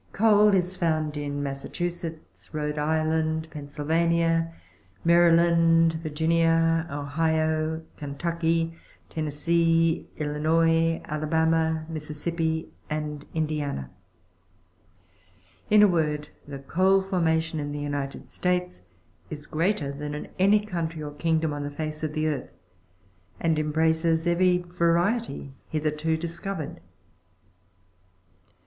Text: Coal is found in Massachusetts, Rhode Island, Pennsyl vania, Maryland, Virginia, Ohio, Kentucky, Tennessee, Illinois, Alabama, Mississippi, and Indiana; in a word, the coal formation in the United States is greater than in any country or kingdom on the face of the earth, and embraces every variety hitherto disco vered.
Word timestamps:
Coal 0.13 0.55
is 0.55 0.77
found 0.77 1.15
in 1.15 1.43
Massachusetts, 1.43 2.49
Rhode 2.51 2.79
Island, 2.79 3.47
Pennsyl 3.51 3.85
vania, 3.85 4.51
Maryland, 5.05 5.93
Virginia, 6.01 6.87
Ohio, 6.89 7.83
Kentucky, 7.97 8.73
Tennessee, 9.11 10.09
Illinois, 10.17 11.03
Alabama, 11.05 11.85
Mississippi, 11.87 12.71
and 12.89 13.27
Indiana; 13.35 13.91
in 15.69 15.83
a 15.83 15.87
word, 15.87 16.29
the 16.47 16.57
coal 16.57 17.03
formation 17.03 17.59
in 17.59 17.71
the 17.71 17.77
United 17.77 18.27
States 18.27 18.87
is 19.29 19.45
greater 19.45 19.91
than 19.91 20.15
in 20.15 20.29
any 20.39 20.61
country 20.65 21.03
or 21.03 21.11
kingdom 21.13 21.53
on 21.53 21.61
the 21.61 21.69
face 21.69 22.01
of 22.01 22.13
the 22.15 22.25
earth, 22.25 22.49
and 23.39 23.59
embraces 23.59 24.25
every 24.25 24.57
variety 24.57 25.53
hitherto 25.69 26.17
disco 26.17 26.55
vered. 26.55 26.77